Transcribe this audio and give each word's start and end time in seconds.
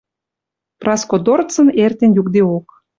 Праско 0.81 1.15
дорцын 1.25 1.67
эртен 1.83 2.11
юкдеок. 2.21 2.67